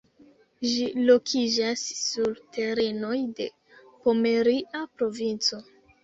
Ĝi 0.67 0.85
lokiĝas 1.09 1.83
sur 1.97 2.33
terenoj 2.55 3.17
de 3.39 3.47
Pomeria 4.07 4.81
Provinco. 4.95 5.61